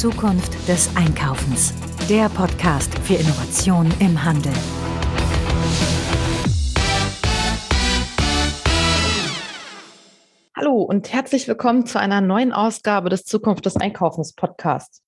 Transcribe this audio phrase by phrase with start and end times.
[0.00, 1.74] Zukunft des Einkaufens.
[2.08, 4.54] Der Podcast für Innovation im Handel.
[10.56, 15.02] Hallo und herzlich willkommen zu einer neuen Ausgabe des Zukunft des Einkaufens Podcasts.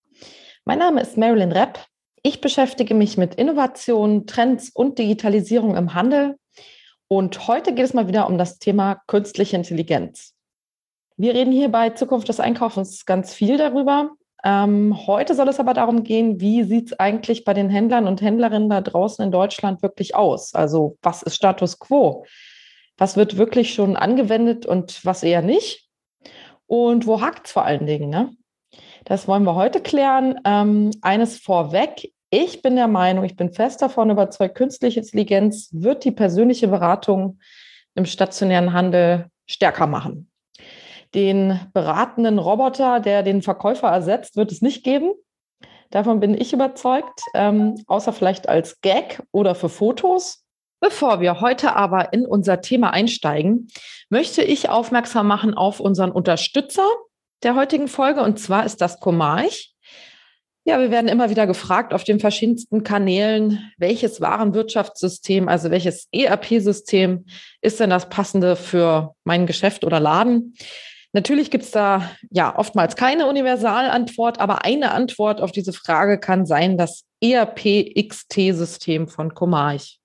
[0.67, 1.79] Mein Name ist Marilyn Repp.
[2.23, 6.37] Ich beschäftige mich mit Innovation, Trends und Digitalisierung im Handel.
[7.09, 10.35] Und heute geht es mal wieder um das Thema künstliche Intelligenz.
[11.17, 14.11] Wir reden hier bei Zukunft des Einkaufens ganz viel darüber.
[14.45, 18.21] Ähm, heute soll es aber darum gehen, wie sieht es eigentlich bei den Händlern und
[18.21, 20.55] Händlerinnen da draußen in Deutschland wirklich aus?
[20.55, 22.27] Also was ist Status quo?
[22.99, 25.89] Was wird wirklich schon angewendet und was eher nicht?
[26.67, 28.11] Und wo hakt es vor allen Dingen?
[28.11, 28.31] Ne?
[29.05, 30.41] Das wollen wir heute klären.
[30.45, 32.13] Ähm, eines vorweg.
[32.31, 37.39] Ich bin der Meinung, ich bin fest davon überzeugt, künstliche Intelligenz wird die persönliche Beratung
[37.95, 40.32] im stationären Handel stärker machen.
[41.15, 45.13] Den beratenden Roboter, der den Verkäufer ersetzt, wird es nicht geben.
[45.91, 50.43] Davon bin ich überzeugt, ähm, außer vielleicht als Gag oder für Fotos.
[50.81, 53.69] Bevor wir heute aber in unser Thema einsteigen,
[54.09, 56.87] möchte ich aufmerksam machen auf unseren Unterstützer
[57.43, 59.75] der heutigen Folge, und zwar ist das Comarch.
[60.65, 67.27] Ja, wir werden immer wieder gefragt auf den verschiedensten Kanälen, welches Warenwirtschaftssystem, also welches ERP-System
[67.61, 70.55] ist denn das passende für mein Geschäft oder Laden?
[71.13, 76.47] Natürlich gibt es da ja oftmals keine Universalantwort, aber eine Antwort auf diese Frage kann
[76.47, 79.99] sein das ERP-XT-System von Comarch.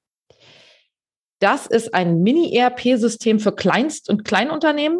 [1.39, 4.99] Das ist ein Mini-ERP-System für Kleinst- und Kleinunternehmen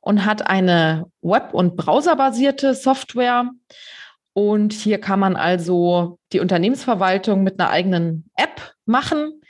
[0.00, 3.50] und hat eine web- und browserbasierte Software.
[4.32, 9.40] Und hier kann man also die Unternehmensverwaltung mit einer eigenen App machen.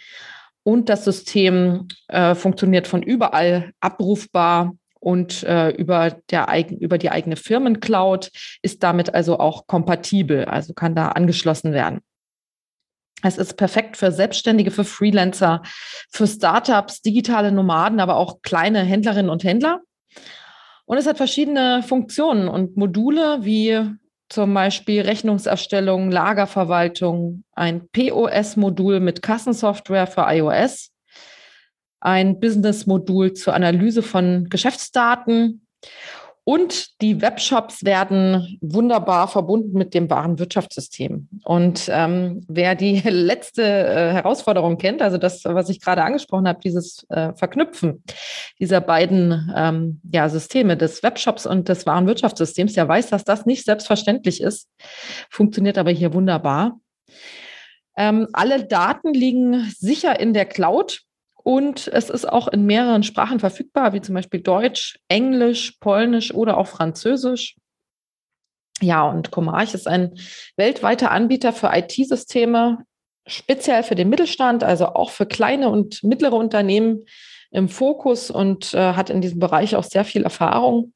[0.62, 4.72] Und das System äh, funktioniert von überall abrufbar
[5.06, 6.48] und äh, über, der
[6.80, 12.00] über die eigene Firmencloud, ist damit also auch kompatibel, also kann da angeschlossen werden.
[13.22, 15.62] Es ist perfekt für Selbstständige, für Freelancer,
[16.10, 19.80] für Startups, digitale Nomaden, aber auch kleine Händlerinnen und Händler.
[20.86, 23.88] Und es hat verschiedene Funktionen und Module wie
[24.28, 30.90] zum Beispiel Rechnungserstellung, Lagerverwaltung, ein POS-Modul mit Kassensoftware für iOS,
[32.00, 35.66] ein Business-Modul zur Analyse von Geschäftsdaten
[36.48, 41.28] und die Webshops werden wunderbar verbunden mit dem wahren Wirtschaftssystem.
[41.42, 46.60] Und ähm, wer die letzte äh, Herausforderung kennt, also das, was ich gerade angesprochen habe,
[46.62, 48.04] dieses äh, Verknüpfen
[48.60, 53.44] dieser beiden ähm, ja, Systeme, des Webshops und des wahren Wirtschaftssystems, der weiß, dass das
[53.44, 54.68] nicht selbstverständlich ist,
[55.28, 56.78] funktioniert aber hier wunderbar.
[57.96, 61.05] Ähm, alle Daten liegen sicher in der Cloud
[61.46, 66.56] und es ist auch in mehreren Sprachen verfügbar, wie zum Beispiel Deutsch, Englisch, Polnisch oder
[66.56, 67.54] auch Französisch.
[68.80, 70.18] Ja, und Comarch ist ein
[70.56, 72.78] weltweiter Anbieter für IT-Systeme,
[73.28, 77.04] speziell für den Mittelstand, also auch für kleine und mittlere Unternehmen
[77.52, 80.94] im Fokus und äh, hat in diesem Bereich auch sehr viel Erfahrung.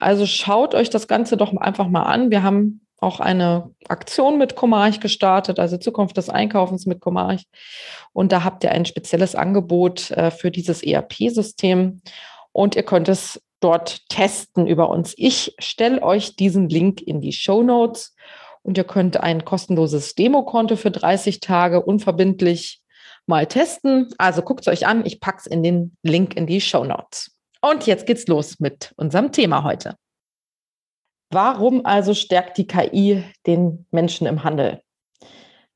[0.00, 2.32] Also schaut euch das Ganze doch einfach mal an.
[2.32, 7.44] Wir haben auch eine Aktion mit Comarch gestartet, also Zukunft des Einkaufens mit Comarch.
[8.12, 12.02] Und da habt ihr ein spezielles Angebot äh, für dieses ERP-System
[12.52, 15.14] und ihr könnt es dort testen über uns.
[15.16, 18.14] Ich stelle euch diesen Link in die Show Notes
[18.62, 22.82] und ihr könnt ein kostenloses Demokonto für 30 Tage unverbindlich
[23.26, 24.08] mal testen.
[24.18, 25.04] Also guckt es euch an.
[25.04, 27.32] Ich packe es in den Link in die Show Notes.
[27.60, 29.96] Und jetzt geht's los mit unserem Thema heute.
[31.32, 34.82] Warum also stärkt die KI den Menschen im Handel?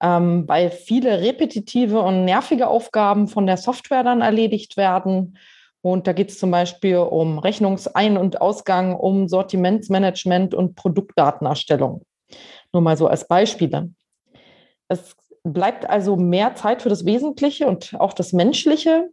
[0.03, 5.39] Ähm, weil viele repetitive und nervige Aufgaben von der Software dann erledigt werden.
[5.81, 12.03] Und da geht es zum Beispiel um Rechnungsein- und Ausgang, um Sortimentsmanagement und Produktdatenerstellung.
[12.75, 13.91] Nur mal so als Beispiele.
[14.89, 19.09] Es bleibt also mehr Zeit für das Wesentliche und auch das Menschliche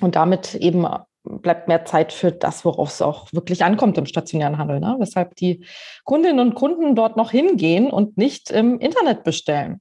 [0.00, 0.86] und damit eben
[1.28, 4.80] bleibt mehr Zeit für das, worauf es auch wirklich ankommt im stationären Handel.
[4.80, 4.96] Ne?
[4.98, 5.64] Weshalb die
[6.04, 9.80] Kundinnen und Kunden dort noch hingehen und nicht im Internet bestellen.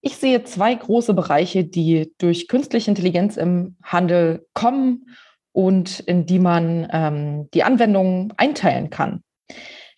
[0.00, 5.06] Ich sehe zwei große Bereiche, die durch künstliche Intelligenz im Handel kommen
[5.52, 9.22] und in die man ähm, die Anwendungen einteilen kann.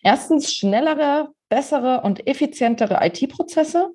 [0.01, 3.89] Erstens schnellere, bessere und effizientere IT-Prozesse,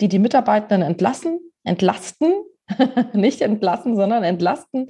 [0.00, 2.32] die die Mitarbeitenden entlassen, entlasten,
[3.12, 4.88] nicht entlassen, sondern entlasten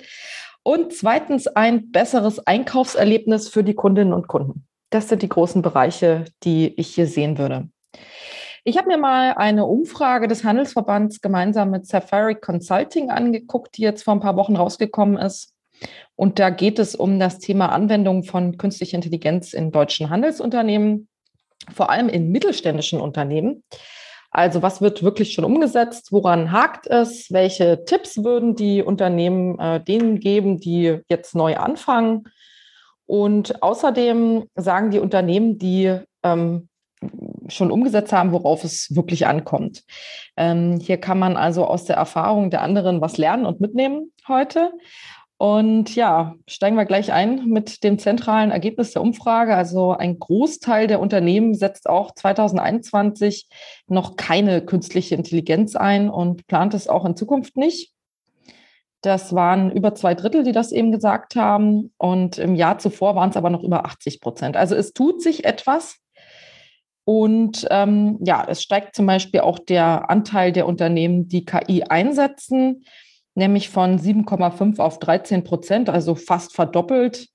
[0.68, 4.66] und zweitens ein besseres Einkaufserlebnis für die Kundinnen und Kunden.
[4.90, 7.70] Das sind die großen Bereiche, die ich hier sehen würde.
[8.64, 14.02] Ich habe mir mal eine Umfrage des Handelsverbands gemeinsam mit Safari Consulting angeguckt, die jetzt
[14.02, 15.54] vor ein paar Wochen rausgekommen ist.
[16.16, 21.08] Und da geht es um das Thema Anwendung von künstlicher Intelligenz in deutschen Handelsunternehmen.
[21.74, 23.64] vor allem in mittelständischen Unternehmen.
[24.38, 26.12] Also was wird wirklich schon umgesetzt?
[26.12, 27.32] Woran hakt es?
[27.32, 32.22] Welche Tipps würden die Unternehmen äh, denen geben, die jetzt neu anfangen?
[33.04, 36.68] Und außerdem sagen die Unternehmen, die ähm,
[37.48, 39.82] schon umgesetzt haben, worauf es wirklich ankommt.
[40.36, 44.70] Ähm, hier kann man also aus der Erfahrung der anderen was lernen und mitnehmen heute.
[45.38, 49.54] Und ja, steigen wir gleich ein mit dem zentralen Ergebnis der Umfrage.
[49.54, 53.48] Also ein Großteil der Unternehmen setzt auch 2021
[53.86, 57.92] noch keine künstliche Intelligenz ein und plant es auch in Zukunft nicht.
[59.00, 61.92] Das waren über zwei Drittel, die das eben gesagt haben.
[61.98, 64.56] Und im Jahr zuvor waren es aber noch über 80 Prozent.
[64.56, 65.98] Also es tut sich etwas.
[67.04, 72.82] Und ähm, ja, es steigt zum Beispiel auch der Anteil der Unternehmen, die KI einsetzen
[73.38, 77.28] nämlich von 7,5 auf 13 Prozent, also fast verdoppelt.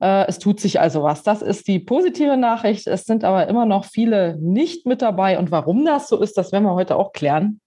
[0.00, 1.22] Äh, es tut sich also was.
[1.22, 2.86] Das ist die positive Nachricht.
[2.86, 5.38] Es sind aber immer noch viele nicht mit dabei.
[5.38, 7.60] Und warum das so ist, das werden wir heute auch klären.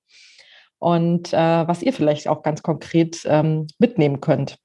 [0.80, 4.58] Und äh, was ihr vielleicht auch ganz konkret ähm, mitnehmen könnt.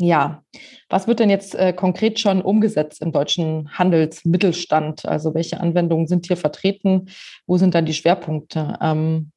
[0.00, 0.44] Ja,
[0.88, 5.06] was wird denn jetzt äh, konkret schon umgesetzt im deutschen Handelsmittelstand?
[5.06, 7.06] Also welche Anwendungen sind hier vertreten?
[7.46, 8.78] Wo sind dann die Schwerpunkte?
[8.80, 9.32] Ähm,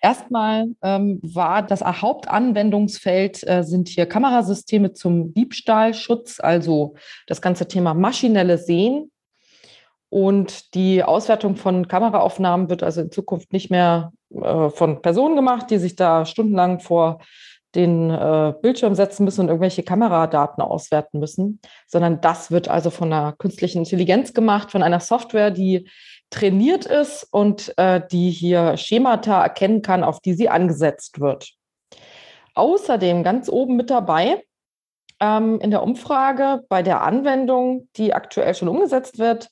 [0.00, 6.94] Erstmal ähm, war das Hauptanwendungsfeld äh, sind hier Kamerasysteme zum Diebstahlschutz, also
[7.26, 9.10] das ganze Thema maschinelle Sehen.
[10.10, 15.70] Und die Auswertung von Kameraaufnahmen wird also in Zukunft nicht mehr äh, von Personen gemacht,
[15.70, 17.18] die sich da stundenlang vor
[17.74, 23.12] den äh, Bildschirm setzen müssen und irgendwelche Kameradaten auswerten müssen, sondern das wird also von
[23.12, 25.88] einer künstlichen Intelligenz gemacht, von einer Software, die
[26.30, 31.52] trainiert ist und äh, die hier Schemata erkennen kann, auf die sie angesetzt wird.
[32.54, 34.42] Außerdem ganz oben mit dabei
[35.20, 39.48] ähm, in der Umfrage bei der Anwendung, die aktuell schon umgesetzt wird,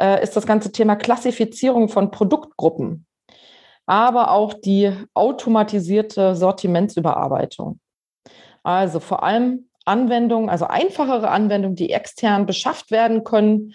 [0.00, 3.06] äh, ist das ganze Thema Klassifizierung von Produktgruppen,
[3.86, 7.80] aber auch die automatisierte Sortimentsüberarbeitung.
[8.62, 13.74] Also vor allem Anwendungen, also einfachere Anwendungen, die extern beschafft werden können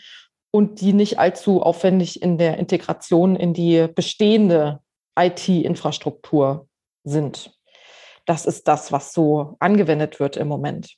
[0.57, 4.79] und die nicht allzu aufwendig in der Integration in die bestehende
[5.15, 6.67] IT-Infrastruktur
[7.03, 7.53] sind.
[8.25, 10.95] Das ist das, was so angewendet wird im Moment.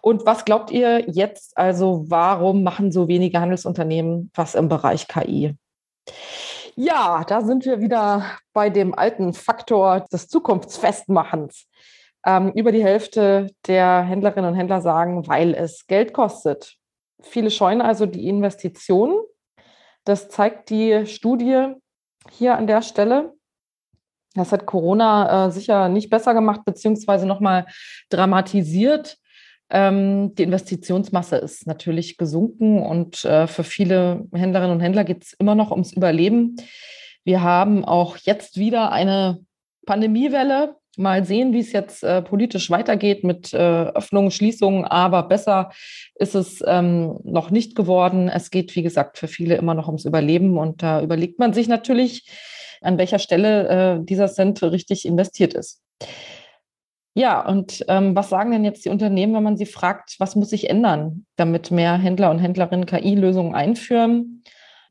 [0.00, 5.54] Und was glaubt ihr jetzt also, warum machen so wenige Handelsunternehmen was im Bereich KI?
[6.74, 8.24] Ja, da sind wir wieder
[8.54, 11.66] bei dem alten Faktor des Zukunftsfestmachens.
[12.24, 16.79] Ähm, über die Hälfte der Händlerinnen und Händler sagen, weil es Geld kostet.
[17.22, 19.18] Viele scheuen also die Investitionen.
[20.04, 21.74] Das zeigt die Studie
[22.30, 23.34] hier an der Stelle.
[24.34, 27.66] Das hat Corona äh, sicher nicht besser gemacht, beziehungsweise nochmal
[28.10, 29.18] dramatisiert.
[29.70, 35.32] Ähm, die Investitionsmasse ist natürlich gesunken und äh, für viele Händlerinnen und Händler geht es
[35.34, 36.56] immer noch ums Überleben.
[37.24, 39.44] Wir haben auch jetzt wieder eine
[39.86, 45.70] Pandemiewelle mal sehen, wie es jetzt äh, politisch weitergeht mit äh, Öffnungen, Schließungen, aber besser
[46.16, 48.28] ist es ähm, noch nicht geworden.
[48.28, 51.68] Es geht, wie gesagt, für viele immer noch ums Überleben und da überlegt man sich
[51.68, 52.28] natürlich,
[52.82, 53.68] an welcher Stelle
[54.00, 55.82] äh, dieser Cent richtig investiert ist.
[57.14, 60.50] Ja, und ähm, was sagen denn jetzt die Unternehmen, wenn man sie fragt, was muss
[60.50, 64.44] sich ändern, damit mehr Händler und Händlerinnen KI-Lösungen einführen?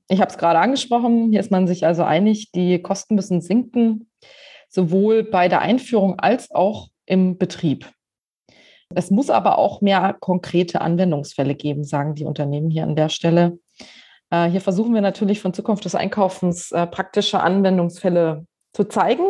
[0.10, 4.09] Ich habe es gerade angesprochen, hier ist man sich also einig, die Kosten müssen sinken
[4.69, 7.92] sowohl bei der Einführung als auch im Betrieb.
[8.95, 13.59] Es muss aber auch mehr konkrete Anwendungsfälle geben, sagen die Unternehmen hier an der Stelle.
[14.31, 19.23] Äh, hier versuchen wir natürlich von Zukunft des Einkaufens äh, praktische Anwendungsfälle zu zeigen.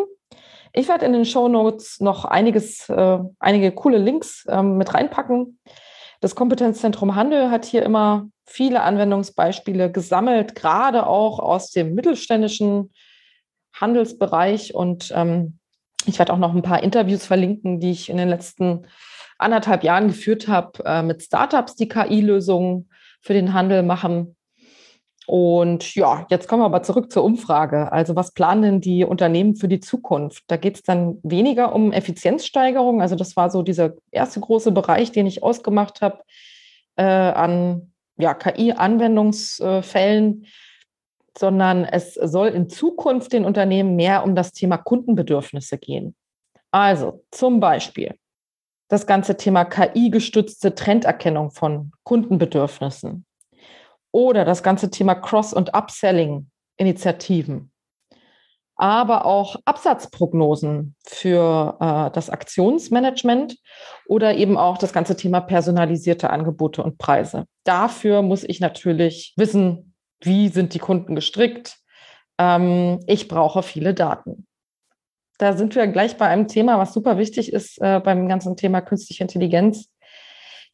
[0.72, 5.60] Ich werde in den Show Notes noch einiges, äh, einige coole Links ähm, mit reinpacken.
[6.22, 12.92] Das Kompetenzzentrum Handel hat hier immer viele Anwendungsbeispiele gesammelt, gerade auch aus dem mittelständischen
[13.74, 14.76] Handelsbereich.
[14.76, 15.60] Und ähm,
[16.06, 18.86] ich werde auch noch ein paar Interviews verlinken, die ich in den letzten
[19.38, 22.90] anderthalb Jahren geführt habe äh, mit Startups, die KI-Lösungen
[23.22, 24.36] für den Handel machen.
[25.26, 27.92] Und ja, jetzt kommen wir aber zurück zur Umfrage.
[27.92, 30.44] Also was planen denn die Unternehmen für die Zukunft?
[30.48, 33.00] Da geht es dann weniger um Effizienzsteigerung.
[33.00, 36.24] Also das war so dieser erste große Bereich, den ich ausgemacht habe
[36.96, 40.48] äh, an ja, KI-Anwendungsfällen
[41.40, 46.14] sondern es soll in Zukunft den Unternehmen mehr um das Thema Kundenbedürfnisse gehen.
[46.70, 48.16] Also zum Beispiel
[48.90, 53.26] das ganze Thema KI-gestützte Trenderkennung von Kundenbedürfnissen
[54.12, 57.72] oder das ganze Thema Cross- und Upselling-Initiativen,
[58.76, 63.56] aber auch Absatzprognosen für äh, das Aktionsmanagement
[64.08, 67.46] oder eben auch das ganze Thema personalisierte Angebote und Preise.
[67.64, 69.89] Dafür muss ich natürlich wissen,
[70.22, 71.78] wie sind die Kunden gestrickt.
[72.38, 74.48] Ähm, ich brauche viele Daten.
[75.38, 78.82] Da sind wir gleich bei einem Thema, was super wichtig ist äh, beim ganzen Thema
[78.82, 79.90] künstliche Intelligenz.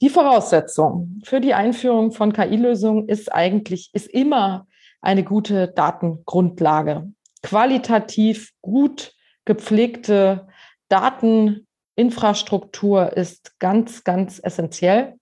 [0.01, 4.67] Die Voraussetzung für die Einführung von KI-Lösungen ist eigentlich, ist immer
[5.01, 7.11] eine gute Datengrundlage.
[7.43, 9.13] Qualitativ gut
[9.45, 10.47] gepflegte
[11.95, 15.15] Dateninfrastruktur ist ganz, ganz essentiell.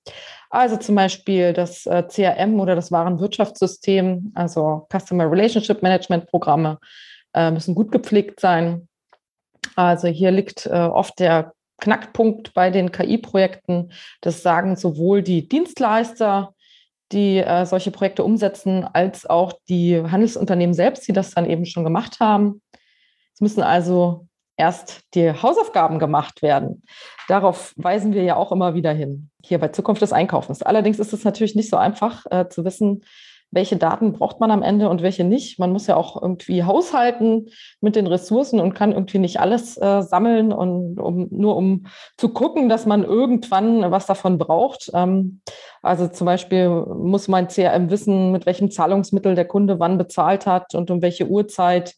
[0.50, 6.80] Also zum Beispiel das äh, CRM oder das Warenwirtschaftssystem, also Customer Relationship Management Programme,
[7.34, 8.88] äh, müssen gut gepflegt sein.
[9.76, 13.92] Also hier liegt äh, oft der Knackpunkt bei den KI-Projekten.
[14.22, 16.54] Das sagen sowohl die Dienstleister,
[17.12, 22.20] die solche Projekte umsetzen, als auch die Handelsunternehmen selbst, die das dann eben schon gemacht
[22.20, 22.62] haben.
[23.36, 26.84] Es müssen also erst die Hausaufgaben gemacht werden.
[27.28, 30.62] Darauf weisen wir ja auch immer wieder hin, hier bei Zukunft des Einkaufens.
[30.62, 33.04] Allerdings ist es natürlich nicht so einfach äh, zu wissen,
[33.54, 35.60] welche Daten braucht man am Ende und welche nicht.
[35.60, 37.50] Man muss ja auch irgendwie haushalten
[37.82, 41.86] mit den Ressourcen und kann irgendwie nicht alles äh, sammeln und um, nur um
[42.18, 44.90] zu gucken, dass man irgendwann was davon braucht.
[44.94, 45.42] Ähm,
[45.82, 50.74] also zum Beispiel muss mein CRM wissen, mit welchem Zahlungsmittel der Kunde wann bezahlt hat
[50.74, 51.96] und um welche Uhrzeit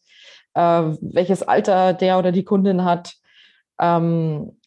[0.56, 3.14] welches Alter der oder die Kundin hat.
[3.80, 4.58] Ähm,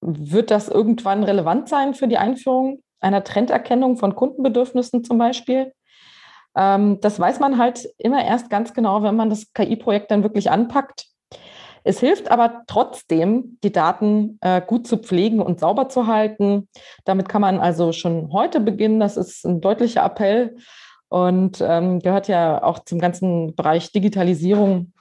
[0.00, 5.72] wird das irgendwann relevant sein für die Einführung einer Trenderkennung von Kundenbedürfnissen zum Beispiel?
[6.56, 10.50] Ähm, das weiß man halt immer erst ganz genau, wenn man das KI-Projekt dann wirklich
[10.50, 11.06] anpackt.
[11.86, 16.68] Es hilft aber trotzdem, die Daten äh, gut zu pflegen und sauber zu halten.
[17.04, 19.00] Damit kann man also schon heute beginnen.
[19.00, 20.56] Das ist ein deutlicher Appell
[21.08, 24.93] und ähm, gehört ja auch zum ganzen Bereich Digitalisierung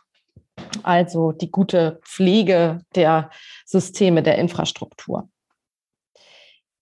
[0.83, 3.29] also die gute Pflege der
[3.65, 5.29] Systeme, der Infrastruktur.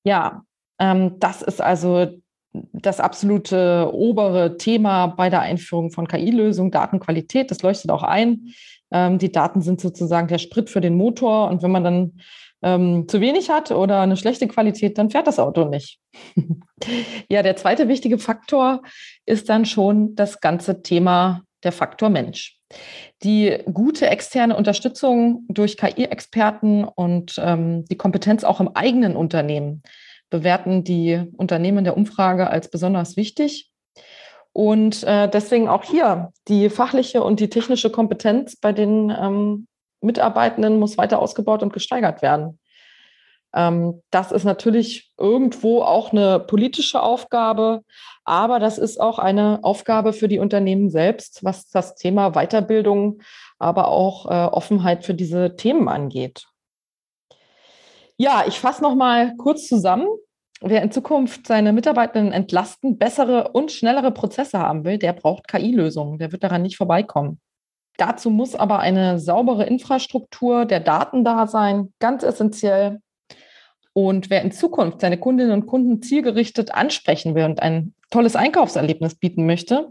[0.03, 0.43] Ja,
[0.79, 2.07] ähm, das ist also
[2.53, 8.53] das absolute obere Thema bei der Einführung von KI-Lösungen, Datenqualität, das leuchtet auch ein.
[8.91, 12.21] Ähm, die Daten sind sozusagen der Sprit für den Motor und wenn man dann
[12.61, 15.99] ähm, zu wenig hat oder eine schlechte Qualität, dann fährt das Auto nicht.
[17.29, 18.81] ja, der zweite wichtige Faktor
[19.25, 22.60] ist dann schon das ganze Thema der Faktor Mensch.
[23.23, 29.83] Die gute externe Unterstützung durch KI-Experten und ähm, die Kompetenz auch im eigenen Unternehmen
[30.29, 33.69] bewerten die Unternehmen der Umfrage als besonders wichtig.
[34.53, 39.67] Und äh, deswegen auch hier die fachliche und die technische Kompetenz bei den ähm,
[40.01, 42.59] Mitarbeitenden muss weiter ausgebaut und gesteigert werden.
[43.53, 47.83] Ähm, das ist natürlich irgendwo auch eine politische Aufgabe,
[48.23, 53.21] aber das ist auch eine Aufgabe für die Unternehmen selbst, was das Thema Weiterbildung,
[53.59, 56.45] aber auch äh, Offenheit für diese Themen angeht.
[58.17, 60.07] Ja, ich fasse noch mal kurz zusammen.
[60.63, 66.19] Wer in Zukunft seine Mitarbeitenden entlasten, bessere und schnellere Prozesse haben will, der braucht KI-Lösungen.
[66.19, 67.41] Der wird daran nicht vorbeikommen.
[67.97, 73.01] Dazu muss aber eine saubere Infrastruktur der Daten da sein, ganz essentiell.
[73.93, 79.15] Und wer in Zukunft seine Kundinnen und Kunden zielgerichtet ansprechen will und ein tolles Einkaufserlebnis
[79.15, 79.89] bieten möchte,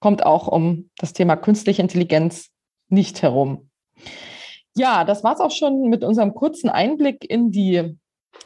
[0.00, 2.50] kommt auch um das Thema künstliche Intelligenz
[2.88, 3.70] nicht herum.
[4.76, 7.96] Ja, das war es auch schon mit unserem kurzen Einblick in die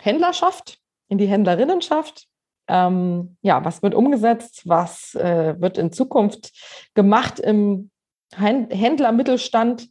[0.00, 0.78] Händlerschaft,
[1.08, 2.26] in die Händlerinnenschaft.
[2.68, 4.62] Ähm, ja, was wird umgesetzt?
[4.64, 6.52] Was äh, wird in Zukunft
[6.94, 7.90] gemacht im
[8.34, 9.88] Händlermittelstand?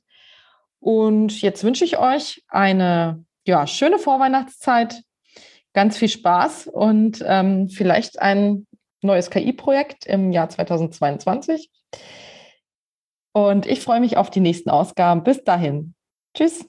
[0.80, 5.02] Und jetzt wünsche ich euch eine ja, schöne Vorweihnachtszeit,
[5.74, 8.68] ganz viel Spaß und ähm, vielleicht ein
[9.02, 11.70] neues KI-Projekt im Jahr 2022.
[13.34, 15.24] Und ich freue mich auf die nächsten Ausgaben.
[15.24, 15.96] Bis dahin.
[16.36, 16.66] Tschüss.